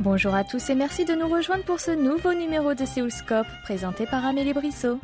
Bonjour 0.00 0.34
à 0.34 0.42
tous 0.42 0.70
et 0.70 0.74
merci 0.74 1.04
de 1.04 1.14
nous 1.14 1.28
rejoindre 1.28 1.64
pour 1.64 1.78
ce 1.78 1.92
nouveau 1.92 2.34
numéro 2.34 2.74
de 2.74 2.84
Séoulscope 2.84 3.46
présenté 3.62 4.06
par 4.06 4.24
Amélie 4.26 4.52
Brissot. 4.52 4.98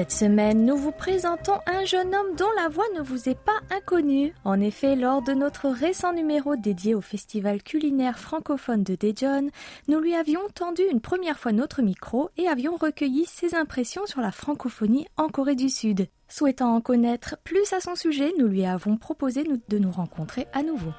Cette 0.00 0.12
semaine, 0.12 0.64
nous 0.64 0.78
vous 0.78 0.92
présentons 0.92 1.58
un 1.66 1.84
jeune 1.84 2.14
homme 2.14 2.34
dont 2.34 2.48
la 2.56 2.70
voix 2.70 2.86
ne 2.96 3.02
vous 3.02 3.28
est 3.28 3.38
pas 3.38 3.60
inconnue. 3.70 4.32
En 4.44 4.58
effet, 4.58 4.96
lors 4.96 5.20
de 5.20 5.34
notre 5.34 5.68
récent 5.68 6.14
numéro 6.14 6.56
dédié 6.56 6.94
au 6.94 7.02
festival 7.02 7.62
culinaire 7.62 8.18
francophone 8.18 8.82
de 8.82 8.94
Daejeon, 8.94 9.50
nous 9.88 10.00
lui 10.00 10.14
avions 10.14 10.40
tendu 10.54 10.80
une 10.90 11.02
première 11.02 11.38
fois 11.38 11.52
notre 11.52 11.82
micro 11.82 12.30
et 12.38 12.48
avions 12.48 12.76
recueilli 12.76 13.26
ses 13.26 13.54
impressions 13.54 14.06
sur 14.06 14.22
la 14.22 14.32
francophonie 14.32 15.06
en 15.18 15.28
Corée 15.28 15.54
du 15.54 15.68
Sud. 15.68 16.08
Souhaitant 16.28 16.74
en 16.74 16.80
connaître 16.80 17.36
plus 17.44 17.70
à 17.74 17.80
son 17.80 17.94
sujet, 17.94 18.32
nous 18.38 18.46
lui 18.46 18.64
avons 18.64 18.96
proposé 18.96 19.44
de 19.44 19.78
nous 19.78 19.92
rencontrer 19.92 20.46
à 20.54 20.62
nouveau. 20.62 20.92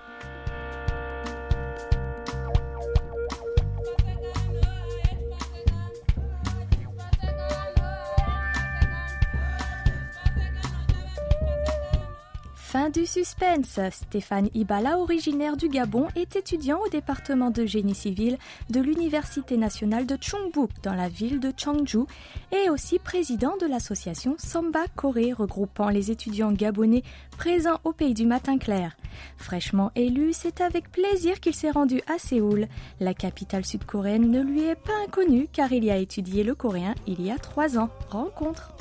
Fin 12.72 12.90
du 12.90 13.06
suspense. 13.06 13.82
Stéphane 13.92 14.48
Ibala, 14.54 14.98
originaire 14.98 15.58
du 15.58 15.68
Gabon, 15.68 16.08
est 16.16 16.38
étudiant 16.38 16.80
au 16.80 16.88
département 16.88 17.52
de 17.52 17.66
génie 17.66 17.94
civil 17.94 18.38
de 18.70 18.80
l'Université 18.80 19.58
nationale 19.58 20.06
de 20.06 20.18
Chongbuk 20.22 20.70
dans 20.82 20.94
la 20.94 21.10
ville 21.10 21.42
de 21.42 21.52
Changju 21.58 22.06
et 22.54 22.70
aussi 22.70 22.98
président 22.98 23.58
de 23.58 23.66
l'association 23.66 24.36
Samba 24.38 24.86
Corée 24.96 25.34
regroupant 25.34 25.90
les 25.90 26.12
étudiants 26.12 26.54
gabonais 26.54 27.04
présents 27.38 27.82
au 27.84 27.92
pays 27.92 28.14
du 28.14 28.26
matin 28.26 28.58
clair. 28.58 28.96
Fraîchement 29.36 29.92
élu, 29.96 30.32
c'est 30.32 30.62
avec 30.62 30.90
plaisir 30.94 31.42
qu'il 31.42 31.54
s'est 31.54 31.72
rendu 31.72 32.02
à 32.08 32.20
Séoul. 32.20 32.70
La 33.02 33.14
capitale 33.14 33.66
sud-coréenne 33.66 34.32
ne 34.32 34.42
lui 34.42 34.64
est 34.64 34.76
pas 34.76 34.96
inconnue 35.06 35.50
car 35.52 35.74
il 35.74 35.84
y 35.84 35.92
a 35.92 35.98
étudié 35.98 36.46
le 36.46 36.56
coréen 36.56 36.96
il 37.06 37.22
y 37.22 37.32
a 37.32 37.38
trois 37.38 37.78
ans. 37.78 37.90
Rencontre. 38.10 38.74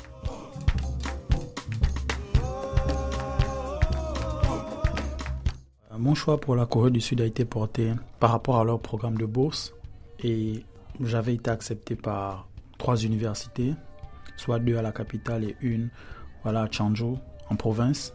Mon 5.97 6.15
choix 6.15 6.39
pour 6.39 6.55
la 6.55 6.65
Corée 6.65 6.89
du 6.89 7.01
Sud 7.01 7.19
a 7.19 7.25
été 7.25 7.43
porté 7.43 7.91
par 8.21 8.31
rapport 8.31 8.57
à 8.57 8.63
leur 8.63 8.79
programme 8.79 9.17
de 9.17 9.25
bourse 9.25 9.73
et 10.23 10.63
j'avais 11.01 11.33
été 11.33 11.49
accepté 11.49 11.95
par 11.95 12.47
trois 12.77 12.95
universités, 12.95 13.73
soit 14.37 14.59
deux 14.59 14.77
à 14.77 14.81
la 14.81 14.93
capitale 14.93 15.43
et 15.43 15.57
une 15.59 15.89
voilà, 16.43 16.61
à 16.61 16.71
Changzhou 16.71 17.19
en 17.49 17.55
province. 17.57 18.13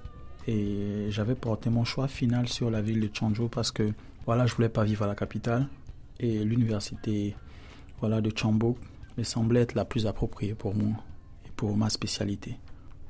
Et 0.48 1.08
j'avais 1.10 1.34
porté 1.34 1.68
mon 1.68 1.84
choix 1.84 2.08
final 2.08 2.48
sur 2.48 2.70
la 2.70 2.80
ville 2.80 3.00
de 3.00 3.10
Changzhou 3.14 3.48
parce 3.48 3.72
que 3.72 3.92
voilà, 4.24 4.46
je 4.46 4.54
voulais 4.54 4.70
pas 4.70 4.84
vivre 4.84 5.04
à 5.04 5.06
la 5.06 5.14
capitale 5.14 5.68
et 6.18 6.44
l'université 6.44 7.36
voilà, 8.00 8.22
de 8.22 8.32
Chambok 8.34 8.78
me 9.18 9.22
semblait 9.22 9.60
être 9.60 9.74
la 9.74 9.84
plus 9.84 10.06
appropriée 10.06 10.54
pour 10.54 10.74
moi 10.74 10.96
et 11.46 11.50
pour 11.54 11.76
ma 11.76 11.90
spécialité. 11.90 12.58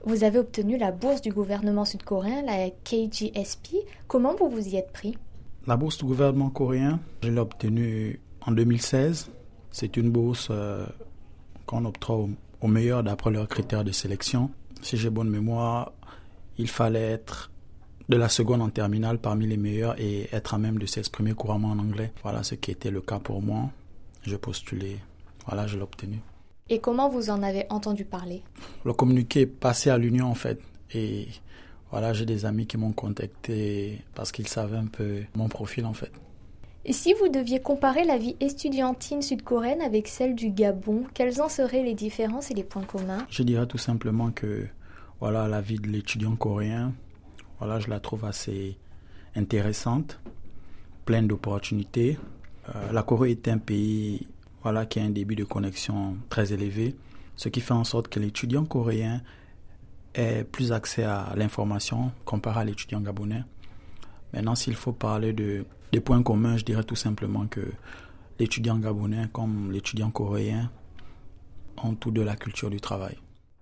Vous 0.06 0.22
avez 0.22 0.38
obtenu 0.38 0.78
la 0.78 0.92
bourse 0.92 1.20
du 1.20 1.32
gouvernement 1.32 1.84
sud-coréen, 1.84 2.42
la 2.42 2.70
KGSP. 2.70 3.74
Comment 4.06 4.36
vous 4.36 4.48
vous 4.48 4.68
y 4.68 4.76
êtes 4.76 4.92
pris? 4.92 5.18
La 5.66 5.76
bourse 5.76 5.98
du 5.98 6.04
gouvernement 6.04 6.48
coréen, 6.48 7.00
je 7.24 7.28
l'ai 7.28 7.40
obtenue 7.40 8.20
en 8.40 8.52
2016. 8.52 9.32
C'est 9.72 9.96
une 9.96 10.12
bourse 10.12 10.46
euh, 10.52 10.86
qu'on 11.66 11.84
octroie 11.86 12.28
aux, 12.60 12.68
meilleurs 12.68 13.02
d'après 13.02 13.32
leurs 13.32 13.48
critères 13.48 13.82
de 13.82 13.90
sélection. 13.90 14.52
Si 14.80 14.96
j'ai 14.96 15.10
bonne 15.10 15.28
mémoire, 15.28 15.90
il 16.56 16.68
fallait 16.68 17.10
être 17.10 17.50
de 18.08 18.16
la 18.16 18.28
seconde 18.28 18.62
en 18.62 18.70
terminale 18.70 19.18
parmi 19.18 19.48
les 19.48 19.56
meilleurs 19.56 20.00
et 20.00 20.28
être 20.32 20.54
à 20.54 20.58
même 20.58 20.78
de 20.78 20.86
s'exprimer 20.86 21.32
couramment 21.32 21.70
en 21.72 21.80
anglais. 21.80 22.12
Voilà 22.22 22.44
ce 22.44 22.54
qui 22.54 22.70
était 22.70 22.92
le 22.92 23.00
cas 23.00 23.18
pour 23.18 23.42
moi. 23.42 23.70
Je 24.22 24.36
postulais. 24.36 24.98
Voilà, 25.48 25.66
je 25.66 25.76
l'ai 25.76 25.82
obtenu. 25.82 26.20
Et 26.68 26.80
comment 26.80 27.08
vous 27.08 27.30
en 27.30 27.42
avez 27.42 27.64
entendu 27.70 28.04
parler? 28.04 28.42
Le 28.84 28.92
communiqué 28.92 29.42
est 29.42 29.46
passé 29.46 29.90
à 29.90 29.98
l'Union 29.98 30.26
en 30.26 30.34
fait. 30.34 30.60
Et 30.92 31.28
voilà, 31.90 32.12
j'ai 32.12 32.26
des 32.26 32.44
amis 32.44 32.66
qui 32.66 32.76
m'ont 32.76 32.92
contacté 32.92 34.02
parce 34.14 34.32
qu'ils 34.32 34.48
savaient 34.48 34.76
un 34.76 34.86
peu 34.86 35.22
mon 35.34 35.48
profil 35.48 35.86
en 35.86 35.92
fait. 35.92 36.10
Et 36.84 36.92
si 36.92 37.14
vous 37.14 37.28
deviez 37.28 37.60
comparer 37.60 38.04
la 38.04 38.16
vie 38.16 38.36
estudiantine 38.38 39.22
sud-coréenne 39.22 39.80
avec 39.80 40.06
celle 40.06 40.34
du 40.34 40.50
Gabon, 40.50 41.04
quelles 41.14 41.40
en 41.42 41.48
seraient 41.48 41.82
les 41.82 41.94
différences 41.94 42.50
et 42.50 42.54
les 42.54 42.62
points 42.62 42.84
communs? 42.84 43.26
Je 43.28 43.42
dirais 43.42 43.66
tout 43.66 43.78
simplement 43.78 44.30
que 44.30 44.66
voilà, 45.20 45.48
la 45.48 45.60
vie 45.60 45.78
de 45.78 45.88
l'étudiant 45.88 46.36
coréen, 46.36 46.92
voilà, 47.58 47.80
je 47.80 47.88
la 47.88 48.00
trouve 48.00 48.24
assez 48.24 48.76
intéressante, 49.34 50.20
pleine 51.04 51.26
d'opportunités. 51.26 52.18
Euh, 52.74 52.92
la 52.92 53.02
Corée 53.02 53.32
est 53.32 53.48
un 53.48 53.58
pays 53.58 54.26
voilà, 54.62 54.86
qui 54.86 55.00
a 55.00 55.02
un 55.02 55.10
début 55.10 55.36
de 55.36 55.44
connexion 55.44 56.16
très 56.28 56.52
élevé, 56.52 56.96
ce 57.36 57.48
qui 57.48 57.60
fait 57.60 57.74
en 57.74 57.84
sorte 57.84 58.08
que 58.08 58.18
l'étudiant 58.18 58.64
coréen 58.64 59.22
ait 60.14 60.44
plus 60.44 60.72
accès 60.72 61.04
à 61.04 61.32
l'information 61.36 62.12
comparé 62.24 62.60
à 62.60 62.64
l'étudiant 62.64 63.00
gabonais. 63.00 63.44
Maintenant, 64.32 64.54
s'il 64.54 64.74
faut 64.74 64.92
parler 64.92 65.32
de, 65.32 65.64
des 65.92 66.00
points 66.00 66.22
communs, 66.22 66.56
je 66.56 66.64
dirais 66.64 66.84
tout 66.84 66.96
simplement 66.96 67.46
que 67.46 67.72
l'étudiant 68.38 68.76
gabonais 68.76 69.28
comme 69.32 69.72
l'étudiant 69.72 70.10
coréen 70.10 70.70
ont 71.82 71.94
tous 71.94 72.10
de 72.10 72.22
la 72.22 72.36
culture 72.36 72.70
du 72.70 72.80
travail. 72.80 73.16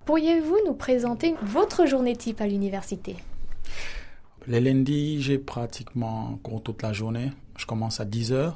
Pourriez-vous 0.05 0.59
nous 0.67 0.75
présenter 0.75 1.35
votre 1.43 1.87
journée 1.87 2.15
type 2.15 2.41
à 2.41 2.47
l'université? 2.47 3.17
Les 4.47 4.61
lundis, 4.61 5.23
j'ai 5.23 5.39
pratiquement 5.39 6.39
cours 6.43 6.63
toute 6.63 6.83
la 6.83 6.93
journée. 6.93 7.33
Je 7.57 7.65
commence 7.65 8.01
à 8.01 8.05
10h. 8.05 8.55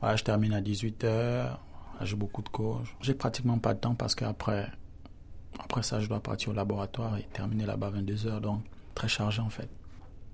Voilà, 0.00 0.16
je 0.16 0.22
termine 0.22 0.52
à 0.52 0.60
18h. 0.60 1.56
Ah, 1.98 2.04
j'ai 2.04 2.16
beaucoup 2.16 2.42
de 2.42 2.48
cours. 2.48 2.82
J'ai 3.00 3.14
pratiquement 3.14 3.58
pas 3.58 3.74
de 3.74 3.80
temps 3.80 3.94
parce 3.94 4.14
qu'après 4.14 4.68
après 5.58 5.82
ça, 5.82 6.00
je 6.00 6.08
dois 6.08 6.20
partir 6.20 6.50
au 6.50 6.52
laboratoire 6.52 7.16
et 7.16 7.22
terminer 7.32 7.66
là-bas 7.66 7.88
à 7.88 7.90
22 7.90 8.26
heures. 8.26 8.40
Donc, 8.40 8.60
très 8.94 9.08
chargé 9.08 9.40
en 9.40 9.50
fait. 9.50 9.68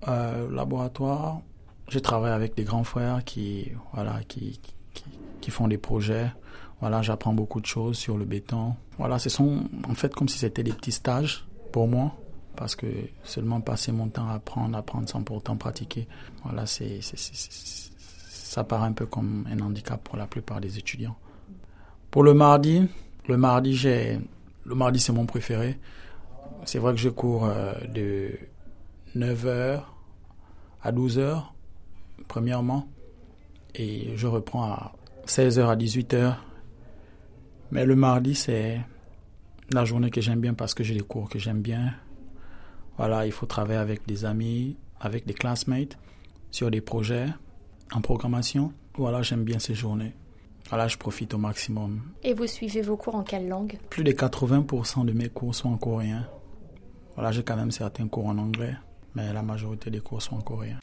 Euh, 0.09 0.51
laboratoire, 0.51 1.41
je 1.89 1.99
travaille 1.99 2.33
avec 2.33 2.56
des 2.56 2.65
grands 2.65 2.84
frères 2.84 3.25
qui, 3.25 3.71
voilà, 3.93 4.21
qui, 4.27 4.61
qui, 4.93 5.05
qui 5.41 5.51
font 5.51 5.69
des 5.69 5.78
projets. 5.78 6.33
Voilà, 6.81 7.03
j'apprends 7.03 7.33
beaucoup 7.33 7.61
de 7.61 7.67
choses 7.67 7.97
sur 7.97 8.19
le 8.19 8.25
béton. 8.25 8.75
Voilà, 8.99 9.19
ce 9.19 9.28
sont 9.28 9.65
en 9.89 9.95
fait 9.95 10.12
comme 10.15 10.28
si 10.28 10.39
c'était 10.39 10.65
des 10.65 10.72
petits 10.72 10.93
stages 10.93 11.47
pour 11.71 11.87
moi 11.87 12.17
parce 12.56 12.77
que 12.77 12.87
seulement 13.25 13.61
passer 13.61 13.93
mon 13.93 14.09
temps 14.09 14.28
à 14.28 14.34
apprendre, 14.34 14.77
apprendre 14.77 15.09
sans 15.09 15.22
pourtant 15.22 15.56
pratiquer, 15.56 16.06
voilà, 16.45 16.67
c'est, 16.67 17.01
ça 17.01 18.65
paraît 18.65 18.89
un 18.89 18.93
peu 18.93 19.06
comme 19.06 19.47
un 19.51 19.61
handicap 19.61 20.03
pour 20.03 20.19
la 20.19 20.27
plupart 20.27 20.61
des 20.61 20.78
étudiants. 20.78 21.17
Pour 22.12 22.25
le 22.25 22.34
mardi, 22.34 22.87
le 23.27 23.39
mardi, 23.39 23.75
j'ai, 23.75 24.19
le 24.67 24.75
mardi 24.75 25.00
c'est 25.00 25.15
mon 25.15 25.25
préféré. 25.25 25.78
C'est 26.67 26.78
vrai 26.78 26.93
que 26.93 27.00
je 27.00 27.09
cours 27.09 27.47
euh, 27.47 27.73
de 27.89 28.33
9h 29.17 29.81
à 30.83 30.93
12h, 30.93 31.43
premièrement, 32.28 32.87
et 33.75 34.12
je 34.15 34.27
reprends 34.27 34.65
à 34.65 34.93
16h 35.27 35.67
à 35.67 35.75
18h. 35.75 36.34
Mais 37.71 37.87
le 37.87 37.97
mardi, 37.97 38.34
c'est 38.34 38.83
la 39.71 39.87
journée 39.87 40.11
que 40.11 40.21
j'aime 40.21 40.41
bien 40.41 40.53
parce 40.53 40.75
que 40.75 40.84
j'ai 40.84 40.95
des 40.95 41.01
cours 41.01 41.31
que 41.31 41.39
j'aime 41.39 41.62
bien. 41.62 41.95
Voilà, 42.99 43.25
il 43.25 43.33
faut 43.33 43.47
travailler 43.47 43.81
avec 43.81 44.06
des 44.06 44.27
amis, 44.27 44.77
avec 45.01 45.25
des 45.25 45.33
classmates 45.33 45.97
sur 46.51 46.71
des 46.71 46.83
projets 46.83 47.28
en 47.91 48.03
programmation. 48.03 48.75
Voilà, 48.98 49.22
j'aime 49.22 49.45
bien 49.45 49.59
ces 49.59 49.75
journées. 49.75 50.13
Voilà, 50.68 50.88
je 50.88 50.97
profite 50.97 51.34
au 51.34 51.38
maximum. 51.38 52.00
Et 52.22 52.34
vous 52.34 52.47
suivez 52.47 52.80
vos 52.82 52.97
cours 52.97 53.14
en 53.14 53.22
quelle 53.22 53.48
langue? 53.48 53.78
Plus 53.91 54.04
de 54.04 54.12
80% 54.12 55.04
de 55.04 55.12
mes 55.12 55.28
cours 55.28 55.54
sont 55.54 55.70
en 55.70 55.76
coréen. 55.76 56.26
Voilà, 57.14 57.30
j'ai 57.30 57.42
quand 57.42 57.56
même 57.56 57.70
certains 57.70 58.09
cours 58.09 58.26
en 58.26 58.38
anglais, 58.38 58.74
mais 59.14 59.32
la 59.32 59.42
majorité 59.42 59.91
des 59.91 60.00
cours 60.00 60.22
sont 60.22 60.36
en 60.36 60.41
coréen. 60.41 60.78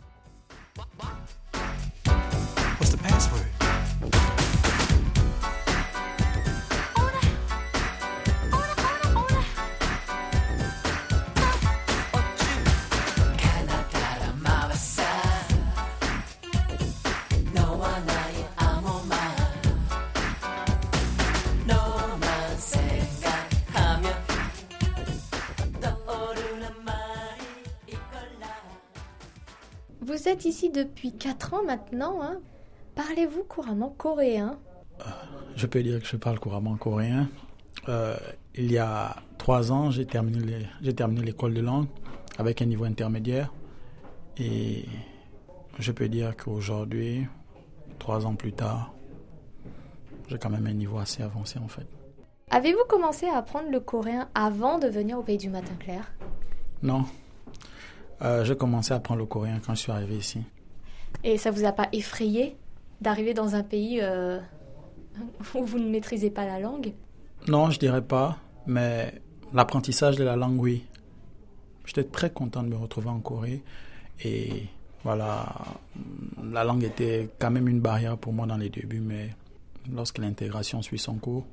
What's 2.80 2.92
the 2.92 2.98
password? 3.02 4.49
Êtes 30.30 30.46
ici 30.46 30.70
depuis 30.70 31.12
4 31.12 31.56
ans 31.56 31.64
maintenant. 31.66 32.22
Hein 32.22 32.40
Parlez-vous 32.96 33.44
couramment 33.44 33.94
coréen? 33.98 34.58
Je 35.56 35.66
peux 35.66 35.82
dire 35.82 36.00
que 36.00 36.08
je 36.08 36.18
parle 36.18 36.40
couramment 36.40 36.76
coréen. 36.76 37.30
Euh, 37.88 38.16
il 38.56 38.72
y 38.72 38.78
a 38.78 39.16
trois 39.38 39.72
ans, 39.72 39.90
j'ai 39.92 40.06
terminé, 40.06 40.68
j'ai 40.82 40.94
terminé 40.94 41.22
l'école 41.22 41.54
de 41.54 41.62
langue 41.62 41.88
avec 42.38 42.62
un 42.62 42.66
niveau 42.66 42.86
intermédiaire. 42.86 43.54
Et 44.38 44.86
je 45.80 45.92
peux 45.92 46.10
dire 46.10 46.36
qu'aujourd'hui, 46.36 47.28
trois 47.98 48.26
ans 48.26 48.36
plus 48.36 48.54
tard, 48.54 48.94
j'ai 50.28 50.38
quand 50.38 50.50
même 50.50 50.68
un 50.68 50.74
niveau 50.74 51.00
assez 51.00 51.24
avancé 51.24 51.60
en 51.60 51.68
fait. 51.68 51.88
Avez-vous 52.52 52.84
commencé 52.88 53.28
à 53.28 53.38
apprendre 53.38 53.70
le 53.72 53.80
coréen 53.80 54.28
avant 54.34 54.80
de 54.80 54.88
venir 54.88 55.18
au 55.20 55.24
pays 55.24 55.38
du 55.38 55.50
matin 55.50 55.74
clair 55.80 56.12
Non. 56.82 57.06
Euh, 58.22 58.44
j'ai 58.44 58.56
commencé 58.56 58.94
à 58.94 58.98
apprendre 58.98 59.20
le 59.20 59.26
coréen 59.26 59.60
quand 59.66 59.74
je 59.76 59.80
suis 59.80 59.92
arrivé 59.92 60.16
ici. 60.16 60.42
Et 61.24 61.38
ça 61.38 61.52
vous 61.52 61.66
a 61.66 61.72
pas 61.72 61.88
effrayé 61.94 62.56
d'arriver 63.02 63.34
dans 63.34 63.56
un 63.56 63.64
pays 63.64 64.00
euh, 64.02 64.40
où 65.56 65.66
vous 65.66 65.80
ne 65.80 65.90
maîtrisez 65.90 66.30
pas 66.30 66.46
la 66.46 66.60
langue? 66.60 66.94
Non, 67.48 67.72
je 67.72 67.80
dirais 67.80 68.02
pas, 68.02 68.38
mais 68.68 69.14
l'apprentissage 69.54 70.18
de 70.18 70.24
la 70.24 70.36
langue, 70.36 70.60
oui. 70.60 70.84
J'étais 71.86 72.04
très 72.04 72.30
content 72.30 72.62
de 72.62 72.68
me 72.68 72.76
retrouver 72.76 73.10
en 73.10 73.20
Corée 73.20 73.64
et 74.24 74.66
voilà, 75.04 75.48
la 76.44 76.64
langue 76.64 76.84
était 76.84 77.30
quand 77.40 77.50
même 77.50 77.68
une 77.68 77.80
barrière 77.80 78.18
pour 78.18 78.34
moi 78.34 78.46
dans 78.46 78.58
les 78.58 78.70
débuts, 78.70 79.00
mais 79.00 79.30
lorsque 79.92 80.18
l'intégration 80.18 80.82
suit 80.82 81.00
son 81.00 81.16
cours, 81.16 81.46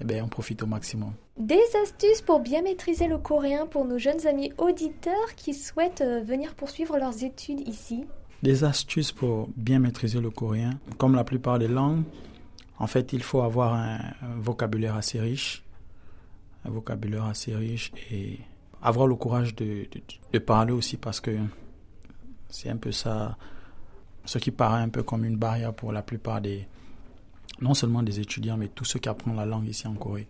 eh 0.00 0.04
bien, 0.04 0.24
on 0.24 0.28
profite 0.28 0.62
au 0.62 0.66
maximum. 0.66 1.12
Des 1.38 1.60
astuces 1.82 2.22
pour 2.22 2.40
bien 2.40 2.62
maîtriser 2.62 3.08
le 3.08 3.18
coréen 3.18 3.66
pour 3.66 3.84
nos 3.84 3.98
jeunes 3.98 4.26
amis 4.26 4.52
auditeurs 4.58 5.34
qui 5.36 5.54
souhaitent 5.54 6.02
euh, 6.02 6.22
venir 6.22 6.54
poursuivre 6.54 6.98
leurs 6.98 7.24
études 7.24 7.66
ici 7.66 8.04
Des 8.42 8.64
astuces 8.64 9.12
pour 9.12 9.48
bien 9.56 9.78
maîtriser 9.78 10.20
le 10.20 10.30
coréen. 10.30 10.78
Comme 10.98 11.14
la 11.14 11.24
plupart 11.24 11.58
des 11.58 11.68
langues, 11.68 12.02
en 12.78 12.86
fait, 12.86 13.12
il 13.12 13.22
faut 13.22 13.42
avoir 13.42 13.74
un, 13.74 13.98
vocabulaire 14.36 14.94
assez 14.94 15.18
riche. 15.18 15.64
Un 16.64 16.70
vocabulaire 16.70 17.24
assez 17.24 17.54
riche 17.54 17.92
et 18.10 18.38
avoir 18.80 19.08
le 19.08 19.16
courage 19.16 19.56
de, 19.56 19.88
de 20.32 20.38
parler 20.38 20.72
aussi 20.72 20.96
parce 20.96 21.20
que 21.20 21.36
c'est 22.50 22.68
un 22.68 22.76
peu 22.76 22.92
ça, 22.92 23.36
ce 24.24 24.38
qui 24.38 24.52
paraît 24.52 24.82
un 24.82 24.88
peu 24.88 25.02
comme 25.02 25.24
une 25.24 25.36
barrière 25.36 25.74
pour 25.74 25.92
la 25.92 26.02
plupart 26.02 26.40
des, 26.40 26.68
non 27.60 27.74
seulement 27.74 28.02
des 28.02 28.20
étudiants, 28.20 28.56
mais 28.56 28.68
tous 28.68 28.84
ceux 28.84 28.98
qui 28.98 29.08
apprennent 29.08 29.36
la 29.36 29.46
langue 29.46 29.66
ici 29.66 29.86
en 29.86 29.94
Corée. 29.94 30.26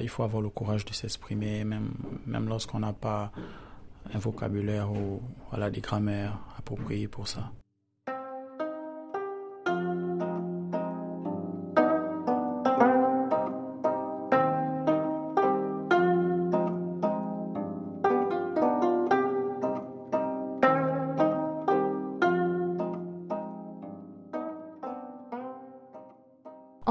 Il 0.00 0.08
faut 0.08 0.22
avoir 0.22 0.42
le 0.42 0.48
courage 0.48 0.84
de 0.84 0.92
s'exprimer, 0.92 1.64
même, 1.64 1.90
même 2.26 2.48
lorsqu'on 2.48 2.78
n'a 2.78 2.92
pas 2.92 3.30
un 4.14 4.18
vocabulaire 4.18 4.90
ou 4.90 5.20
voilà, 5.50 5.70
des 5.70 5.80
grammaires 5.80 6.38
appropriées 6.58 7.08
pour 7.08 7.28
ça. 7.28 7.52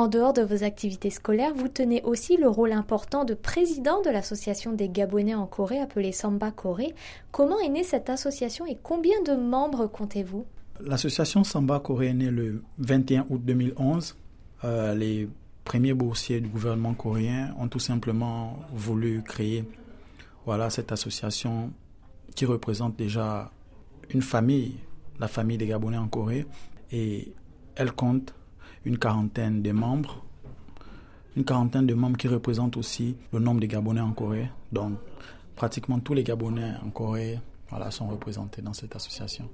En 0.05 0.07
dehors 0.07 0.33
de 0.33 0.43
vos 0.43 0.63
activités 0.63 1.09
scolaires, 1.09 1.55
vous 1.55 1.67
tenez 1.67 2.03
aussi 2.03 2.37
le 2.37 2.47
rôle 2.47 2.73
important 2.73 3.25
de 3.25 3.33
président 3.33 4.03
de 4.03 4.11
l'association 4.11 4.71
des 4.71 4.87
Gabonais 4.87 5.33
en 5.33 5.47
Corée 5.47 5.79
appelée 5.79 6.11
Samba 6.11 6.51
Corée. 6.51 6.93
Comment 7.31 7.59
est 7.59 7.69
née 7.69 7.83
cette 7.83 8.11
association 8.11 8.67
et 8.67 8.77
combien 8.83 9.19
de 9.23 9.33
membres 9.33 9.87
comptez-vous? 9.87 10.45
L'association 10.79 11.43
Samba 11.43 11.79
Corée 11.79 12.09
est 12.09 12.13
née 12.13 12.29
le 12.29 12.61
21 12.77 13.25
août 13.31 13.41
2011. 13.43 14.15
Euh, 14.63 14.93
les 14.93 15.27
premiers 15.63 15.95
boursiers 15.95 16.39
du 16.39 16.49
gouvernement 16.49 16.93
coréen 16.93 17.55
ont 17.59 17.67
tout 17.67 17.79
simplement 17.79 18.59
voulu 18.73 19.23
créer 19.23 19.65
voilà, 20.45 20.69
cette 20.69 20.91
association 20.91 21.71
qui 22.35 22.45
représente 22.45 22.95
déjà 22.95 23.49
une 24.11 24.21
famille, 24.21 24.75
la 25.19 25.27
famille 25.27 25.57
des 25.57 25.65
Gabonais 25.65 25.97
en 25.97 26.07
Corée. 26.07 26.45
Et 26.91 27.33
elle 27.75 27.91
compte 27.91 28.35
une 28.85 28.97
quarantaine 28.97 29.61
de 29.61 29.71
membres. 29.71 30.23
Une 31.35 31.43
quarantaine 31.43 31.85
de 31.85 31.93
membres 31.93 32.17
qui 32.17 32.27
représentent 32.27 32.77
aussi 32.77 33.17
le 33.33 33.39
nombre 33.39 33.59
de 33.59 33.65
Gabonais 33.65 34.01
en 34.01 34.13
Corée. 34.13 34.49
Donc, 34.71 34.93
pratiquement 35.55 35.99
tous 35.99 36.13
les 36.13 36.23
Gabonais 36.23 36.73
en 36.85 36.89
Corée 36.91 37.39
voilà, 37.69 37.91
sont 37.91 38.07
représentés 38.07 38.61
dans 38.61 38.73
cette 38.73 38.95
association. 38.95 39.49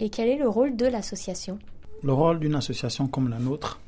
Et 0.00 0.10
quel 0.10 0.28
est 0.28 0.38
le 0.38 0.48
rôle 0.48 0.76
de 0.76 0.86
l'association? 0.86 1.58
Le 2.02 2.12
rôle 2.12 2.40
d'une 2.40 2.54
association 2.54 3.08
comme 3.08 3.28
la 3.28 3.38
nôtre, 3.38 3.80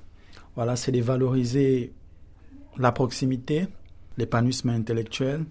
voilà, 0.56 0.76
c'est 0.76 0.92
de 0.92 1.00
valoriser 1.00 1.92
la 2.78 2.92
proximité, 2.92 3.66
l'épanouissement 4.16 4.72
intellectuel, 4.72 5.44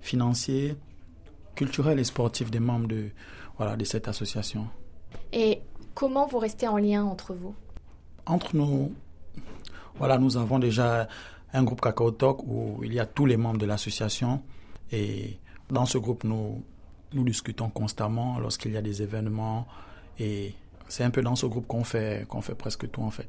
financier, 0.00 0.76
culturel 1.54 1.98
et 1.98 2.04
sportif 2.04 2.50
des 2.50 2.60
membres 2.60 2.88
de, 2.88 3.10
voilà, 3.56 3.76
de 3.76 3.84
cette 3.84 4.06
association. 4.08 4.68
Et 5.32 5.60
comment 5.94 6.26
vous 6.26 6.38
restez 6.38 6.68
en 6.68 6.78
lien 6.78 7.04
entre 7.04 7.34
vous? 7.34 7.54
Entre 8.28 8.56
nous, 8.56 8.92
voilà, 9.96 10.18
nous 10.18 10.36
avons 10.36 10.58
déjà 10.58 11.08
un 11.52 11.64
groupe 11.64 11.80
Cacao 11.80 12.10
Talk 12.10 12.42
où 12.44 12.80
il 12.84 12.92
y 12.92 13.00
a 13.00 13.06
tous 13.06 13.26
les 13.26 13.36
membres 13.36 13.58
de 13.58 13.66
l'association. 13.66 14.42
Et 14.92 15.38
dans 15.70 15.86
ce 15.86 15.98
groupe, 15.98 16.24
nous, 16.24 16.62
nous 17.12 17.24
discutons 17.24 17.70
constamment 17.70 18.38
lorsqu'il 18.38 18.72
y 18.72 18.76
a 18.76 18.82
des 18.82 19.02
événements. 19.02 19.66
Et 20.18 20.54
c'est 20.88 21.04
un 21.04 21.10
peu 21.10 21.22
dans 21.22 21.36
ce 21.36 21.46
groupe 21.46 21.66
qu'on 21.66 21.84
fait, 21.84 22.26
qu'on 22.28 22.42
fait 22.42 22.54
presque 22.54 22.90
tout 22.90 23.02
en 23.02 23.10
fait. 23.10 23.28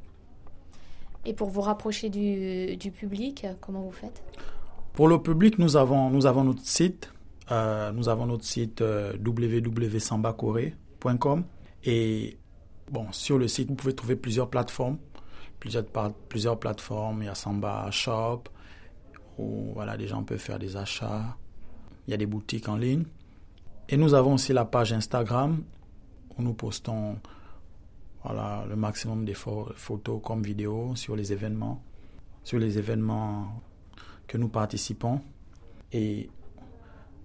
Et 1.24 1.32
pour 1.34 1.50
vous 1.50 1.60
rapprocher 1.60 2.08
du, 2.08 2.76
du 2.76 2.90
public, 2.90 3.46
comment 3.60 3.82
vous 3.82 3.92
faites? 3.92 4.22
Pour 4.94 5.06
le 5.08 5.22
public, 5.22 5.58
nous 5.58 5.76
avons, 5.76 6.08
nous 6.10 6.26
avons 6.26 6.42
notre 6.44 6.66
site. 6.66 7.12
Euh, 7.50 7.92
nous 7.92 8.08
avons 8.08 8.24
notre 8.26 8.44
site 8.44 8.80
euh, 8.80 9.12
www.sambacoré.com 9.24 11.44
et 11.84 12.38
Bon, 12.90 13.12
sur 13.12 13.38
le 13.38 13.46
site, 13.46 13.68
vous 13.68 13.76
pouvez 13.76 13.94
trouver 13.94 14.16
plusieurs 14.16 14.50
plateformes. 14.50 14.98
Plusieurs, 15.60 16.58
plateformes. 16.58 17.22
Il 17.22 17.26
y 17.26 17.28
a 17.28 17.36
Samba 17.36 17.88
Shop, 17.92 18.44
où 19.38 19.72
voilà, 19.74 19.96
les 19.96 20.08
gens 20.08 20.24
peuvent 20.24 20.38
faire 20.38 20.58
des 20.58 20.76
achats. 20.76 21.36
Il 22.06 22.10
y 22.10 22.14
a 22.14 22.16
des 22.16 22.26
boutiques 22.26 22.68
en 22.68 22.76
ligne. 22.76 23.04
Et 23.88 23.96
nous 23.96 24.14
avons 24.14 24.34
aussi 24.34 24.52
la 24.52 24.64
page 24.64 24.92
Instagram, 24.92 25.62
où 26.36 26.42
nous 26.42 26.54
postons 26.54 27.18
voilà, 28.24 28.64
le 28.68 28.74
maximum 28.74 29.24
de 29.24 29.34
photos 29.34 30.20
comme 30.24 30.42
vidéos 30.42 30.96
sur 30.96 31.14
les 31.14 31.32
événements, 31.32 31.84
sur 32.42 32.58
les 32.58 32.76
événements 32.76 33.62
que 34.26 34.36
nous 34.36 34.48
participons. 34.48 35.20
Et 35.92 36.28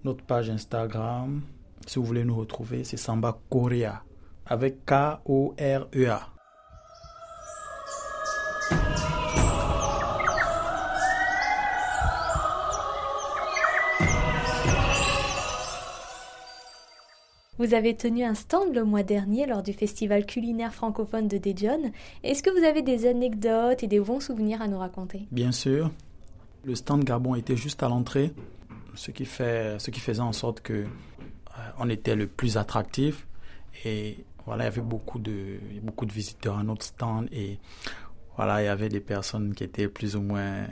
notre 0.04 0.22
page 0.22 0.48
Instagram, 0.48 1.42
si 1.86 1.98
vous 1.98 2.04
voulez 2.04 2.24
nous 2.24 2.36
retrouver, 2.36 2.84
c'est 2.84 2.96
Samba 2.96 3.36
Korea 3.50 4.04
avec 4.48 4.84
K-O-R-E-A. 4.84 6.28
Vous 17.58 17.72
avez 17.72 17.96
tenu 17.96 18.22
un 18.22 18.34
stand 18.34 18.74
le 18.74 18.84
mois 18.84 19.02
dernier 19.02 19.46
lors 19.46 19.62
du 19.62 19.72
festival 19.72 20.26
culinaire 20.26 20.74
francophone 20.74 21.26
de 21.26 21.38
Daejeon. 21.38 21.90
Est-ce 22.22 22.42
que 22.42 22.50
vous 22.50 22.64
avez 22.64 22.82
des 22.82 23.06
anecdotes 23.06 23.82
et 23.82 23.86
des 23.86 23.98
bons 23.98 24.20
souvenirs 24.20 24.60
à 24.60 24.68
nous 24.68 24.78
raconter? 24.78 25.26
Bien 25.30 25.52
sûr. 25.52 25.90
Le 26.64 26.74
stand 26.74 27.02
Gabon 27.04 27.34
était 27.34 27.56
juste 27.56 27.82
à 27.82 27.88
l'entrée, 27.88 28.32
ce 28.94 29.10
qui, 29.10 29.24
fait, 29.24 29.78
ce 29.78 29.90
qui 29.90 30.00
faisait 30.00 30.20
en 30.20 30.32
sorte 30.32 30.60
que 30.60 30.74
euh, 30.74 30.86
on 31.78 31.88
était 31.88 32.14
le 32.14 32.26
plus 32.26 32.58
attractif 32.58 33.26
et 33.84 34.24
voilà, 34.46 34.64
il 34.64 34.66
y 34.66 34.68
avait 34.68 34.80
beaucoup 34.80 35.18
de, 35.18 35.58
beaucoup 35.82 36.06
de 36.06 36.12
visiteurs 36.12 36.56
à 36.56 36.62
notre 36.62 36.84
stand 36.84 37.28
et 37.32 37.58
voilà, 38.36 38.62
il 38.62 38.66
y 38.66 38.68
avait 38.68 38.88
des 38.88 39.00
personnes 39.00 39.54
qui 39.54 39.64
étaient 39.64 39.88
plus 39.88 40.14
ou 40.14 40.22
moins, 40.22 40.66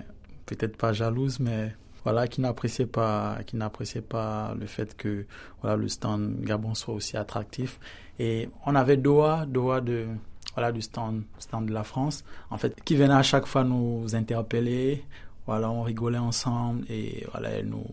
peut-être 0.46 0.76
pas 0.76 0.92
jalouses, 0.92 1.40
mais 1.40 1.74
voilà, 2.04 2.28
qui 2.28 2.40
n'appréciaient 2.40 2.86
pas, 2.86 3.38
qui 3.46 3.56
n'appréciaient 3.56 4.02
pas 4.02 4.54
le 4.58 4.66
fait 4.66 4.96
que 4.96 5.26
voilà 5.60 5.76
le 5.76 5.88
stand 5.88 6.40
Gabon 6.42 6.74
soit 6.74 6.94
aussi 6.94 7.16
attractif. 7.16 7.80
Et 8.18 8.48
on 8.66 8.74
avait 8.74 8.96
Doha, 8.96 9.46
Doha 9.46 9.80
de 9.80 10.06
voilà 10.54 10.70
du 10.70 10.82
stand, 10.82 11.22
stand 11.38 11.66
de 11.66 11.72
la 11.72 11.82
France, 11.82 12.24
en 12.50 12.58
fait, 12.58 12.80
qui 12.84 12.94
venait 12.94 13.14
à 13.14 13.22
chaque 13.22 13.46
fois 13.46 13.64
nous 13.64 14.14
interpeller. 14.14 15.04
Voilà, 15.46 15.70
on 15.70 15.82
rigolait 15.82 16.18
ensemble 16.18 16.84
et 16.88 17.26
voilà, 17.32 17.50
elle 17.50 17.68
nous, 17.68 17.84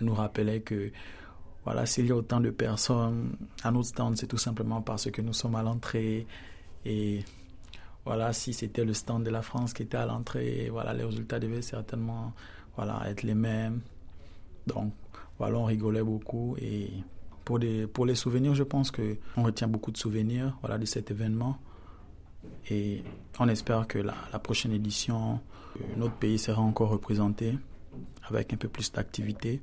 elle 0.00 0.06
nous 0.06 0.14
rappelait 0.14 0.60
que 0.60 0.90
voilà, 1.64 1.86
s'il 1.86 2.06
y 2.06 2.10
a 2.10 2.16
autant 2.16 2.40
de 2.40 2.50
personnes 2.50 3.36
à 3.62 3.70
notre 3.70 3.88
stand, 3.88 4.16
c'est 4.16 4.26
tout 4.26 4.38
simplement 4.38 4.82
parce 4.82 5.10
que 5.10 5.22
nous 5.22 5.32
sommes 5.32 5.54
à 5.54 5.62
l'entrée. 5.62 6.26
Et 6.84 7.24
voilà, 8.04 8.32
si 8.32 8.52
c'était 8.52 8.84
le 8.84 8.94
stand 8.94 9.24
de 9.24 9.30
la 9.30 9.42
France 9.42 9.72
qui 9.72 9.84
était 9.84 9.96
à 9.96 10.06
l'entrée, 10.06 10.68
voilà, 10.70 10.92
les 10.92 11.04
résultats 11.04 11.38
devaient 11.38 11.62
certainement 11.62 12.32
voilà, 12.76 13.02
être 13.06 13.22
les 13.22 13.34
mêmes. 13.34 13.80
Donc, 14.66 14.92
voilà, 15.38 15.58
on 15.58 15.64
rigolait 15.64 16.02
beaucoup. 16.02 16.56
Et 16.60 16.90
pour, 17.44 17.60
des, 17.60 17.86
pour 17.86 18.06
les 18.06 18.16
souvenirs, 18.16 18.54
je 18.54 18.64
pense 18.64 18.90
qu'on 18.90 19.42
retient 19.44 19.68
beaucoup 19.68 19.92
de 19.92 19.98
souvenirs 19.98 20.56
voilà, 20.62 20.78
de 20.78 20.84
cet 20.84 21.12
événement. 21.12 21.58
Et 22.70 23.04
on 23.38 23.46
espère 23.48 23.86
que 23.86 23.98
la, 23.98 24.14
prochaine 24.40 24.72
édition, 24.72 25.38
euh, 25.76 25.84
notre 25.96 26.14
pays 26.14 26.40
sera 26.40 26.60
encore 26.60 26.88
représenté. 26.88 27.56
avec 28.28 28.52
un 28.52 28.56
peu 28.56 28.68
plus 28.68 28.90
d'activité 28.90 29.60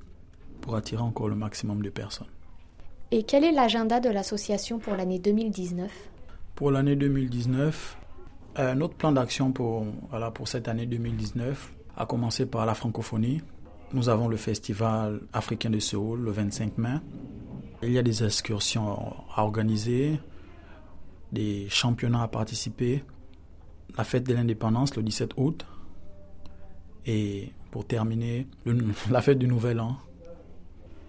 pour 0.62 0.76
attirer 0.76 1.02
encore 1.02 1.28
le 1.30 1.36
maximum 1.36 1.82
de 1.82 1.90
personnes. 1.90 2.28
Et 3.12 3.24
quel 3.24 3.44
est 3.44 3.52
l'agenda 3.52 4.00
de 4.00 4.10
l'association 4.10 4.78
pour 4.78 4.96
l'année 4.96 5.18
2019 5.18 5.92
Pour 6.56 6.70
l'année 6.70 6.96
2019, 6.96 7.98
euh, 8.60 8.76
notre 8.76 8.94
plan 8.96 9.12
d'action 9.12 9.52
pour, 9.52 9.86
voilà, 10.12 10.30
pour 10.30 10.48
cette 10.48 10.68
année 10.68 10.86
2019 10.86 11.74
a 11.98 12.06
commencé 12.06 12.46
par 12.46 12.66
la 12.66 12.76
francophonie. 12.76 13.42
Nous 13.94 14.10
avons 14.10 14.28
le 14.28 14.38
festival 14.38 15.22
africain 15.34 15.72
de 15.72 15.80
Séoul 15.80 16.22
le 16.22 16.32
25 16.32 16.78
mai. 16.78 16.98
Il 17.82 17.92
y 17.92 17.98
a 17.98 18.04
des 18.04 18.24
excursions 18.24 19.14
à 19.36 19.44
organiser, 19.44 20.20
des 21.32 21.68
championnats 21.70 22.24
à 22.24 22.28
participer, 22.28 23.04
la 23.98 24.04
fête 24.04 24.24
de 24.28 24.34
l'indépendance 24.34 24.96
le 24.96 25.02
17 25.02 25.32
août 25.38 25.66
et 27.06 27.52
pour 27.72 27.88
terminer, 27.88 28.48
la 29.10 29.22
fête 29.22 29.40
du 29.40 29.48
Nouvel 29.48 29.80
An 29.80 29.98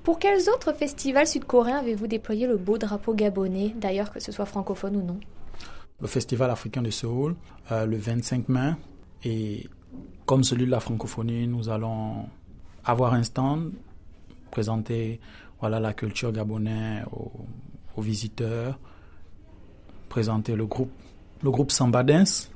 pour 0.03 0.19
quels 0.19 0.49
autres 0.49 0.73
festivals 0.73 1.27
sud-coréens 1.27 1.79
avez-vous 1.79 2.07
déployé 2.07 2.47
le 2.47 2.57
beau 2.57 2.79
drapeau 2.79 3.15
gabonais, 3.15 3.75
d'ailleurs 3.77 4.11
que 4.11 4.21
ce 4.21 4.33
soit 4.33 4.47
francophone 4.47 4.97
ou 4.97 5.03
non 5.03 5.21
Le 6.01 6.07
Festival 6.07 6.51
africain 6.51 6.83
de 6.83 6.91
Séoul, 6.91 7.37
euh, 7.71 7.85
le 7.85 7.97
25 7.97 8.49
mai, 8.49 8.73
et 9.25 9.69
comme 10.25 10.45
celui 10.45 10.65
de 10.67 10.71
la 10.71 10.81
francophonie, 10.81 11.47
nous 11.47 11.69
allons 11.69 12.25
avoir 12.85 13.15
un 13.15 13.23
stand, 13.23 13.73
présenter 14.51 15.21
voilà, 15.61 15.81
la 15.81 15.93
culture 15.93 16.33
gabonaise 16.33 17.05
aux, 17.13 18.01
visiteurs, 18.01 18.79
présenter 20.09 20.57
le 20.57 20.65
groupe, 20.65 20.91
le 21.43 21.51
groupe 21.51 21.71
Samba 21.71 22.03
Dance, 22.03 22.51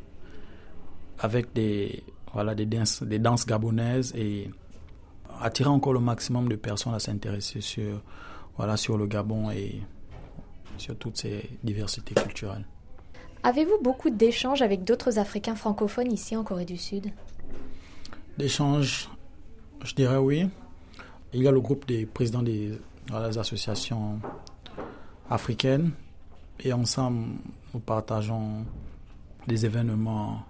avec 1.18 1.52
des, 1.52 2.02
voilà, 2.32 2.54
des, 2.54 2.64
danses, 2.64 3.02
des 3.02 3.18
danses 3.18 3.44
gabonaises 3.44 4.14
et 4.16 4.50
attirer 5.40 5.68
encore 5.68 5.92
le 5.92 6.00
maximum 6.00 6.48
de 6.48 6.56
personnes 6.56 6.94
à 6.94 6.98
s'intéresser 6.98 7.60
sur, 7.60 8.02
voilà, 8.56 8.76
sur 8.76 8.96
le 8.96 9.06
Gabon 9.06 9.50
et 9.50 9.82
sur 10.78 10.96
toutes 10.96 11.16
ces 11.16 11.50
diversités 11.62 12.14
culturelles. 12.14 12.66
Avez-vous 13.42 13.78
beaucoup 13.82 14.10
d'échanges 14.10 14.62
avec 14.62 14.84
d'autres 14.84 15.18
Africains 15.18 15.54
francophones 15.54 16.10
ici 16.10 16.34
en 16.34 16.44
Corée 16.44 16.64
du 16.64 16.78
Sud? 16.78 17.12
D'échanges, 18.38 19.10
je 19.84 19.94
dirais 19.94 20.16
oui. 20.16 20.48
Il 21.32 21.42
y 21.42 21.48
a 21.48 21.50
le 21.50 21.60
groupe 21.60 21.86
des 21.86 22.06
présidents 22.06 22.42
des, 22.42 22.78
associations 23.12 24.18
africaines 25.28 25.90
et 26.60 26.72
ensemble, 26.72 27.26
nous 27.74 27.80
partageons 27.80 28.64
des 29.46 29.66
événements 29.66 30.42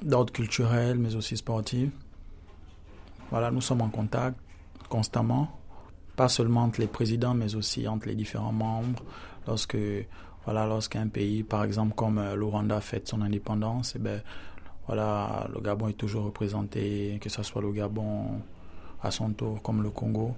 d'ordre 0.00 0.32
culturel 0.32 0.98
mais 0.98 1.16
aussi 1.16 1.36
sportif. 1.36 1.90
Voilà, 3.30 3.50
nous 3.50 3.60
sommes 3.60 3.82
en 3.82 3.88
contact 3.88 4.38
constamment, 4.88 5.48
pas 6.16 6.28
seulement 6.28 6.64
entre 6.64 6.80
les 6.80 6.86
présidents, 6.86 7.34
mais 7.34 7.54
aussi 7.54 7.88
entre 7.88 8.08
les 8.08 8.14
différents 8.14 8.52
membres. 8.52 9.02
Lorsque, 9.46 9.76
voilà, 10.44 10.66
lorsqu'un 10.66 11.08
pays, 11.08 11.42
par 11.42 11.64
exemple 11.64 11.94
comme 11.94 12.18
euh, 12.18 12.36
le 12.36 12.44
Rwanda, 12.44 12.80
fête 12.80 13.08
son 13.08 13.22
indépendance, 13.22 13.94
eh 13.96 13.98
ben, 13.98 14.22
voilà, 14.86 15.48
le 15.52 15.60
Gabon 15.60 15.88
est 15.88 15.94
toujours 15.94 16.24
représenté, 16.24 17.18
que 17.20 17.28
ce 17.28 17.42
soit 17.42 17.62
le 17.62 17.72
Gabon 17.72 18.42
à 19.02 19.10
son 19.10 19.30
tour, 19.32 19.62
comme 19.62 19.82
le 19.82 19.90
Congo. 19.90 20.34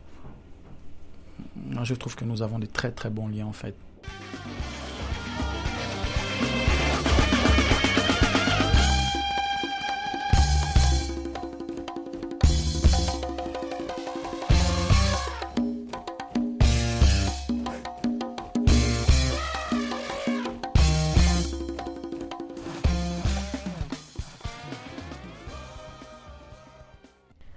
Je 1.82 1.94
trouve 1.94 2.14
que 2.16 2.24
nous 2.24 2.42
avons 2.42 2.58
des 2.58 2.66
très 2.68 2.92
très 2.92 3.10
bons 3.10 3.28
liens 3.28 3.46
en 3.46 3.52
fait. 3.52 3.74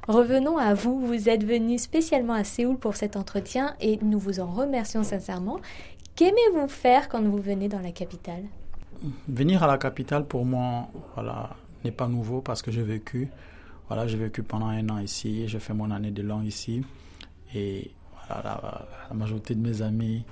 Revenons 0.09 0.57
à 0.57 0.73
vous. 0.73 1.05
Vous 1.05 1.29
êtes 1.29 1.43
venu 1.43 1.77
spécialement 1.77 2.33
à 2.33 2.43
Séoul 2.43 2.79
pour 2.79 2.95
cet 2.95 3.15
entretien 3.15 3.75
et 3.79 3.99
nous 4.01 4.17
vous 4.17 4.39
en 4.39 4.47
remercions 4.47 5.03
sincèrement. 5.03 5.59
Qu'aimez-vous 6.15 6.67
faire 6.67 7.09
quand 7.09 7.21
vous 7.21 7.37
venez 7.37 7.69
dans 7.69 7.79
la 7.79 7.91
capitale? 7.91 8.41
Venir 9.27 9.61
à 9.61 9.67
la 9.67 9.77
capitale 9.77 10.25
pour 10.25 10.45
moi, 10.45 10.87
voilà, 11.13 11.55
n'est 11.85 11.91
pas 11.91 12.07
nouveau 12.07 12.41
parce 12.41 12.63
que 12.63 12.71
j'ai 12.71 12.81
vécu. 12.81 13.29
Voilà, 13.87 14.07
j'ai 14.07 14.17
vécu 14.17 14.41
pendant 14.41 14.65
un 14.65 14.89
an 14.89 14.97
ici, 14.97 15.47
j'ai 15.47 15.59
fait 15.59 15.75
mon 15.75 15.91
année 15.91 16.09
de 16.09 16.23
langue 16.23 16.45
ici 16.45 16.83
et 17.53 17.91
la, 18.29 18.87
majorité 19.13 19.53
de 19.53 19.61
mes 19.61 19.83
amis, 19.83 20.25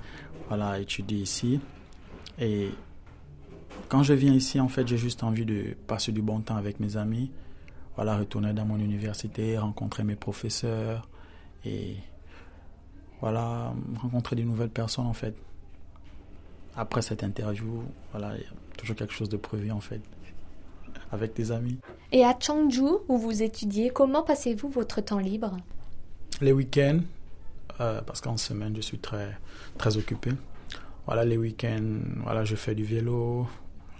voilà, 0.47 0.79
étudient 0.79 1.19
ici. 1.19 1.59
Et 2.39 2.69
quand 3.89 4.01
je 4.01 4.13
viens 4.13 4.33
ici, 4.33 4.59
en 4.59 4.69
fait, 4.69 4.87
j'ai 4.87 4.97
juste 4.97 5.23
envie 5.23 5.45
de 5.45 5.75
passer 5.85 6.11
du 6.11 6.23
bon 6.23 6.39
temps 6.39 6.55
avec 6.55 6.79
mes 6.79 6.97
amis 6.97 7.29
voilà, 7.97 8.15
retourner 8.15 8.53
dans 8.53 8.63
mon 8.63 8.77
université, 8.77 9.57
rencontrer 9.57 10.03
mes 10.03 10.15
professeurs 10.15 11.09
et 11.65 11.97
voilà, 13.19 13.73
rencontrer 13.99 14.35
de 14.35 14.43
nouvelles 14.43 14.69
personnes 14.69 15.07
en 15.07 15.13
fait. 15.13 15.35
Après 16.75 17.01
cette 17.01 17.23
interview, 17.23 17.83
voilà, 18.11 18.35
il 18.37 18.41
y 18.41 18.45
a 18.45 18.77
toujours 18.77 18.95
quelque 18.95 19.13
chose 19.13 19.29
de 19.29 19.37
prévu 19.37 19.71
en 19.71 19.79
fait, 19.79 20.01
avec 21.11 21.35
des 21.35 21.51
amis. 21.51 21.79
Et 22.11 22.23
à 22.23 22.37
Changju, 22.39 22.87
où 23.07 23.17
vous 23.17 23.41
étudiez, 23.41 23.89
comment 23.89 24.21
passez-vous 24.21 24.69
votre 24.69 25.01
temps 25.01 25.17
libre? 25.17 25.57
Les 26.39 26.51
week-ends, 26.51 26.99
euh, 27.81 28.01
parce 28.03 28.21
qu'en 28.21 28.37
semaine 28.37 28.75
je 28.75 28.81
suis 28.81 28.99
très, 28.99 29.35
très 29.79 29.97
occupé. 29.97 30.31
Voilà, 31.07 31.25
les 31.25 31.37
week-ends, 31.37 31.97
voilà, 32.21 32.45
je 32.45 32.55
fais 32.55 32.75
du 32.75 32.83
vélo, 32.83 33.47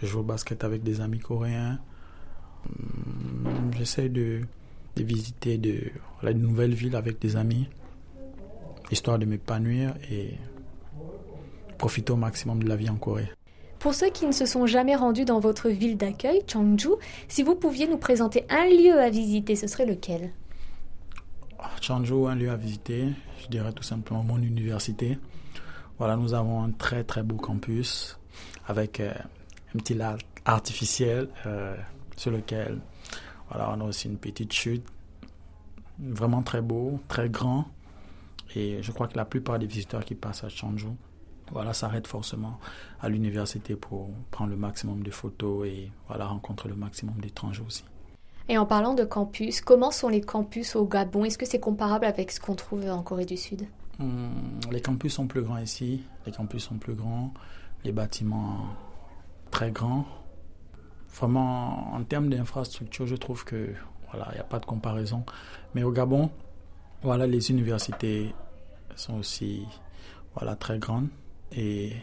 je 0.04 0.06
joue 0.06 0.20
au 0.20 0.24
basket 0.24 0.64
avec 0.64 0.84
des 0.84 1.02
amis 1.02 1.20
coréens. 1.20 1.80
J'essaie 3.78 4.10
de, 4.10 4.42
visiter 4.96 5.58
de, 5.58 5.92
de 6.24 6.34
nouvelles 6.34 6.74
villes 6.74 6.96
avec 6.96 7.20
des 7.20 7.36
amis, 7.36 7.68
histoire 8.92 9.20
de 9.20 9.26
m'épanouir 9.26 9.94
et 10.10 10.34
profiter 11.78 12.12
au 12.12 12.16
maximum 12.16 12.64
de 12.64 12.68
la 12.68 12.76
vie 12.76 12.90
en 12.90 12.96
Corée. 12.96 13.30
Pour 13.80 13.94
ceux 13.94 14.10
qui 14.10 14.26
ne 14.26 14.32
se 14.32 14.46
sont 14.46 14.66
jamais 14.66 14.96
rendus 14.96 15.26
dans 15.26 15.40
votre 15.40 15.70
ville 15.70 15.98
d'accueil, 15.98 16.42
Changju, 16.48 16.90
si 17.28 17.44
vous 17.44 17.56
pouviez 17.56 17.88
nous 17.88 17.98
présenter 17.98 18.46
un 18.50 18.66
lieu 18.66 19.00
à 19.00 19.10
visiter, 19.10 19.56
ce 19.56 19.68
serait 19.68 19.86
lequel? 19.86 20.32
Ah, 21.60 21.70
Changju, 21.80 22.28
un 22.28 22.36
lieu 22.36 22.50
à 22.50 22.56
visiter, 22.56 23.10
je 23.44 23.48
dirais 23.48 23.74
tout 23.74 23.84
simplement 23.84 24.24
mon 24.24 24.38
université. 24.38 25.20
Voilà, 26.00 26.16
nous 26.16 26.34
avons 26.34 26.64
un 26.64 26.72
très 26.72 27.04
très 27.04 27.24
beau 27.24 27.36
campus 27.36 28.18
avec 28.68 29.00
euh, 29.00 29.12
un 29.76 29.80
petit 29.80 29.94
lac 29.94 30.26
artificiel. 30.46 31.30
Euh, 31.46 31.76
sur 32.18 32.32
lequel 32.32 32.80
voilà, 33.50 33.72
on 33.76 33.82
a 33.82 33.84
aussi 33.86 34.08
une 34.08 34.18
petite 34.18 34.54
chute. 34.54 34.86
Vraiment 36.00 36.44
très 36.44 36.62
beau, 36.62 37.00
très 37.08 37.30
grand. 37.30 37.66
Et 38.56 38.82
je 38.82 38.92
crois 38.92 39.08
que 39.08 39.18
la 39.18 39.26
plupart 39.26 39.60
des 39.60 39.66
visiteurs 39.66 40.06
qui 40.06 40.16
passent 40.16 40.44
à 40.44 40.50
Changju 40.50 40.88
voilà, 41.52 41.74
s'arrêtent 41.74 42.08
forcément 42.08 42.60
à 43.02 43.10
l'université 43.10 43.76
pour 43.76 44.10
prendre 44.32 44.52
le 44.52 44.58
maximum 44.58 45.04
de 45.04 45.12
photos 45.12 45.68
et 45.68 45.92
voilà, 46.08 46.26
rencontrer 46.28 46.70
le 46.70 46.76
maximum 46.76 47.16
d'étrangers 47.20 47.64
aussi. 47.66 47.84
Et 48.50 48.58
en 48.58 48.66
parlant 48.66 48.94
de 48.94 49.04
campus, 49.04 49.60
comment 49.62 49.92
sont 49.92 50.08
les 50.08 50.22
campus 50.22 50.76
au 50.76 50.86
Gabon? 50.86 51.26
Est-ce 51.26 51.38
que 51.38 51.46
c'est 51.46 51.60
comparable 51.60 52.06
avec 52.06 52.32
ce 52.32 52.40
qu'on 52.40 52.56
trouve 52.56 52.88
en 52.90 53.04
Corée 53.04 53.26
du 53.26 53.36
Sud? 53.36 53.68
Hum, 54.00 54.32
Les 54.72 54.82
campus 54.82 55.14
sont 55.16 55.28
plus 55.28 55.42
grands 55.42 55.58
ici, 55.58 56.04
les 56.26 56.32
campus 56.32 56.64
sont 56.64 56.78
plus 56.78 56.96
grands, 56.96 57.34
les 57.84 57.92
bâtiments 57.92 58.68
très 59.52 59.72
grands. 59.72 60.06
Vraiment, 61.20 61.94
en 61.96 62.04
termes 62.04 62.30
d'infrastructure, 62.30 63.08
je 63.08 63.16
trouve 63.16 63.44
que 63.44 63.74
voilà, 64.12 64.28
il 64.32 64.36
n'y 64.36 64.42
a 64.42 64.44
pas 64.44 64.60
de 64.60 64.66
comparaison. 64.66 65.26
Mais 65.74 65.84
au 65.84 65.92
Gabon, 65.92 66.30
voilà, 67.02 67.26
les 67.26 67.50
universités 67.50 68.34
sont 68.96 69.16
aussi 69.16 69.66
voilà, 70.36 70.56
très 70.56 70.78
grandes 70.78 71.08
et 71.52 71.94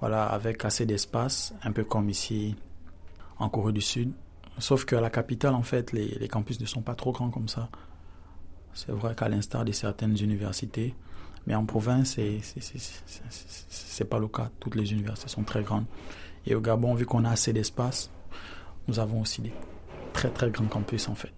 voilà, 0.00 0.26
avec 0.26 0.64
assez 0.64 0.86
d'espace, 0.86 1.54
un 1.62 1.72
peu 1.72 1.84
comme 1.84 2.08
ici 2.08 2.56
en 3.38 3.48
Corée 3.48 3.72
du 3.72 3.80
Sud. 3.80 4.12
Sauf 4.58 4.84
qu'à 4.84 5.00
la 5.00 5.10
capitale, 5.10 5.54
en 5.54 5.62
fait, 5.62 5.92
les, 5.92 6.06
les 6.06 6.28
campus 6.28 6.60
ne 6.60 6.66
sont 6.66 6.82
pas 6.82 6.94
trop 6.94 7.12
grands 7.12 7.30
comme 7.30 7.48
ça. 7.48 7.68
C'est 8.72 8.92
vrai 8.92 9.14
qu'à 9.14 9.28
l'instar 9.28 9.64
de 9.64 9.72
certaines 9.72 10.16
universités, 10.18 10.94
mais 11.46 11.54
en 11.54 11.66
province, 11.66 12.18
c'est 13.68 14.04
pas 14.08 14.18
le 14.18 14.28
cas. 14.28 14.50
Toutes 14.60 14.76
les 14.76 14.92
universités 14.92 15.28
sont 15.28 15.44
très 15.44 15.62
grandes. 15.62 15.86
Et 16.46 16.54
au 16.54 16.60
Gabon, 16.60 16.94
vu 16.94 17.06
qu'on 17.06 17.24
a 17.24 17.30
assez 17.30 17.52
d'espace, 17.52 18.10
nous 18.88 18.98
avons 18.98 19.20
aussi 19.22 19.42
des 19.42 19.52
très 20.12 20.30
très 20.30 20.50
grands 20.50 20.66
campus 20.66 21.08
en 21.08 21.14
fait. 21.14 21.32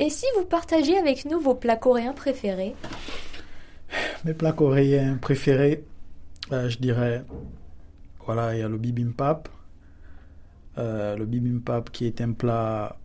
Et 0.00 0.10
si 0.10 0.26
vous 0.36 0.44
partagez 0.44 0.98
avec 0.98 1.24
nous 1.24 1.40
vos 1.40 1.54
plats 1.54 1.76
coréens 1.76 2.12
préférés? 2.12 2.74
Mes 4.24 4.32
plats 4.32 4.52
coréens 4.52 5.18
préférés, 5.18 5.84
euh, 6.50 6.70
je 6.70 6.78
dirais, 6.78 7.26
voilà, 8.24 8.54
il 8.54 8.60
y 8.60 8.62
a 8.62 8.68
le 8.70 8.78
bibimbap. 8.78 9.50
Euh, 10.78 11.14
le 11.14 11.26
bibimbap 11.26 11.90
qui 11.90 12.06
est 12.06 12.22
un 12.22 12.32
plat 12.32 12.96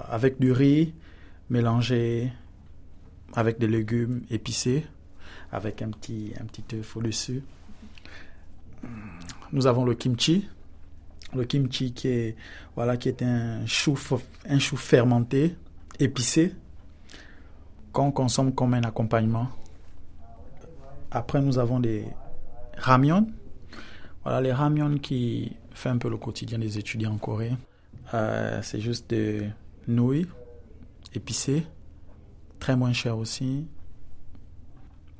avec 0.00 0.40
du 0.40 0.50
riz 0.50 0.92
mélangé 1.48 2.32
avec 3.34 3.60
des 3.60 3.68
légumes 3.68 4.22
épicés, 4.30 4.84
avec 5.52 5.80
un 5.80 5.90
petit, 5.90 6.32
un 6.40 6.44
petit 6.44 6.64
œuf 6.76 6.96
au-dessus. 6.96 7.44
Nous 9.52 9.68
avons 9.68 9.84
le 9.84 9.94
kimchi. 9.94 10.48
Le 11.36 11.44
kimchi 11.44 11.92
qui 11.92 12.08
est, 12.08 12.36
voilà, 12.74 12.96
qui 12.96 13.08
est 13.08 13.22
un 13.22 13.64
chou, 13.66 13.96
un 14.48 14.58
chou 14.58 14.76
fermenté, 14.76 15.54
épicé, 16.00 16.52
qu'on 17.92 18.10
consomme 18.10 18.52
comme 18.52 18.74
un 18.74 18.82
accompagnement. 18.82 19.48
Après, 21.14 21.40
nous 21.40 21.58
avons 21.60 21.78
des 21.78 22.04
ramyons. 22.76 23.28
Voilà, 24.24 24.40
les 24.40 24.52
ramyons 24.52 24.98
qui 24.98 25.56
font 25.72 25.90
un 25.90 25.98
peu 25.98 26.10
le 26.10 26.16
quotidien 26.16 26.58
des 26.58 26.76
étudiants 26.76 27.12
en 27.12 27.18
Corée. 27.18 27.52
Euh, 28.14 28.60
c'est 28.62 28.80
juste 28.80 29.08
des 29.08 29.48
nouilles 29.86 30.26
épicées, 31.14 31.66
très 32.58 32.74
moins 32.74 32.92
cher 32.92 33.16
aussi, 33.16 33.68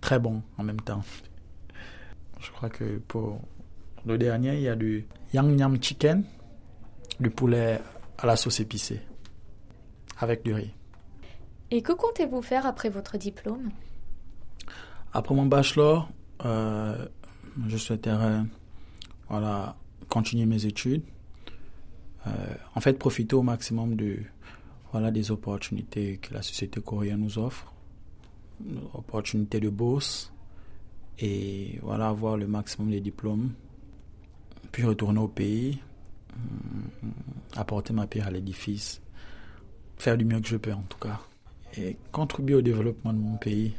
très 0.01 0.19
bon 0.19 0.43
en 0.59 0.65
même 0.65 0.81
temps. 0.81 1.05
Je 2.41 2.51
crois 2.51 2.71
que 2.71 2.99
pour 3.07 3.41
le 4.05 4.19
dernier, 4.19 4.57
il 4.57 4.63
y 4.63 4.69
a 4.69 4.75
du 4.75 5.07
yang 5.33 5.57
yam 5.57 5.81
chicken, 5.81 6.25
du 7.21 7.31
poulet 7.31 7.81
à 8.19 8.27
la 8.27 8.35
sauce 8.35 8.59
épicée, 8.59 9.01
avec 10.19 10.43
du 10.43 10.55
riz. 10.55 10.75
Et 11.71 11.83
que 11.83 11.93
comptez-vous 11.93 12.43
faire 12.43 12.67
après 12.67 12.91
votre 12.91 13.17
diplôme? 13.17 13.71
Après 15.17 15.33
mon 15.33 15.47
bachelor, 15.47 16.09
euh, 16.45 17.07
je 17.69 17.77
souhaiterais 17.77 18.41
voilà, 19.29 19.77
continuer 20.09 20.45
mes 20.45 20.67
études. 20.67 21.03
Euh, 22.27 22.31
en 22.75 22.81
fait, 22.81 22.99
profiter 22.99 23.37
au 23.37 23.43
maximum 23.43 23.95
de, 23.95 24.19
voilà, 24.91 25.13
des 25.13 25.31
opportunités 25.31 26.17
que 26.17 26.35
la 26.35 26.43
société 26.43 26.81
coréenne 26.81 27.21
nous 27.21 27.39
offre. 27.39 27.73
Opportunités 28.93 29.61
de 29.61 29.69
bourse. 29.69 30.33
Et 31.21 31.79
voilà, 31.83 32.09
avoir 32.09 32.37
le 32.37 32.49
maximum 32.49 32.91
de 32.91 32.99
diplômes. 32.99 33.53
Puis 34.73 34.83
retourner 34.83 35.21
au 35.21 35.29
pays. 35.29 35.79
Mm, 36.37 37.09
apporter 37.55 37.93
ma 37.93 38.09
pierre 38.09 38.27
à 38.27 38.31
l'édifice. 38.33 39.01
Faire 39.97 40.19
du 40.19 40.25
mieux 40.25 40.41
que 40.41 40.49
je 40.49 40.57
peux, 40.57 40.73
en 40.73 40.83
tout 40.89 40.99
cas. 40.99 41.21
Et 41.77 41.97
contribuer 42.11 42.57
au 42.57 42.63
développement 42.63 43.13
de 43.13 43.19
mon 43.19 43.37
pays. 43.37 43.75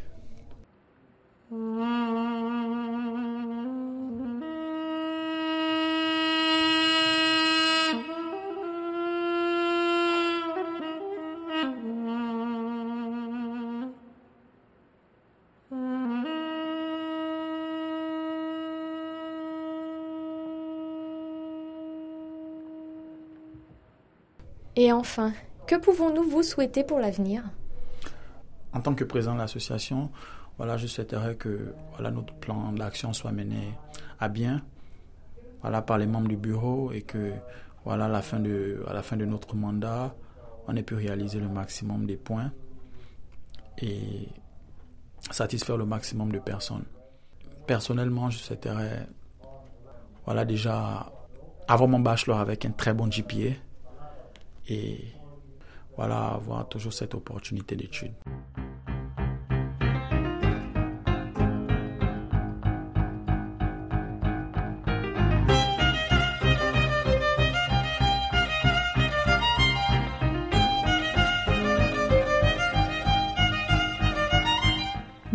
Enfin, 24.95 25.34
que 25.67 25.75
pouvons-nous 25.75 26.29
vous 26.29 26.43
souhaiter 26.43 26.84
pour 26.84 26.99
l'avenir? 26.99 27.43
En 28.73 28.81
tant 28.81 28.93
que 28.93 29.03
président 29.03 29.34
de 29.34 29.39
l'association, 29.39 30.12
voilà, 30.58 30.77
je 30.77 30.88
souhaiterais 30.88 31.36
que 31.36 31.73
voilà, 31.93 32.12
notre 32.12 32.34
plan 32.34 32.71
d'action 32.71 33.13
soit 33.13 33.31
mené 33.31 33.73
à 34.19 34.29
bien 34.29 34.62
voilà, 35.62 35.81
par 35.81 35.97
les 35.97 36.05
membres 36.05 36.27
du 36.27 36.38
bureau 36.38 36.91
et 36.91 37.01
que 37.01 37.34
voilà, 37.84 38.05
à, 38.05 38.08
la 38.08 38.21
fin 38.21 38.39
de, 38.39 38.84
à 38.88 38.93
la 38.93 39.01
fin 39.01 39.17
de 39.17 39.25
notre 39.25 39.55
mandat, 39.55 40.15
on 40.67 40.75
ait 40.75 40.84
pu 40.84 40.95
réaliser 40.95 41.39
le 41.39 41.49
maximum 41.49 42.05
des 42.05 42.17
points 42.17 42.51
et 43.79 44.29
satisfaire 45.31 45.77
le 45.77 45.86
maximum 45.86 46.31
de 46.31 46.39
personnes. 46.39 46.86
Personnellement, 47.67 48.29
je 48.29 48.38
souhaiterais 48.38 49.08
voilà, 50.25 50.45
déjà 50.45 51.12
avoir 51.67 51.89
mon 51.89 51.99
bachelor 51.99 52.39
avec 52.39 52.65
un 52.65 52.71
très 52.71 52.93
bon 52.93 53.08
GPA 53.08 53.55
et 54.67 55.13
voilà, 55.95 56.28
avoir 56.30 56.67
toujours 56.67 56.93
cette 56.93 57.15
opportunité 57.15 57.75
d'étude. 57.75 58.13